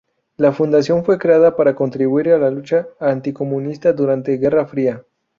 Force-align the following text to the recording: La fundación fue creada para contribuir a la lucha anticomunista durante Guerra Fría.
La 0.37 0.51
fundación 0.51 1.05
fue 1.05 1.19
creada 1.19 1.55
para 1.55 1.75
contribuir 1.75 2.29
a 2.31 2.39
la 2.39 2.49
lucha 2.49 2.87
anticomunista 2.99 3.93
durante 3.93 4.37
Guerra 4.39 4.65
Fría. 4.65 5.05